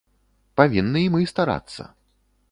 Павінны 0.61 1.03
і 1.07 1.11
мы 1.15 1.21
старацца. 1.33 1.87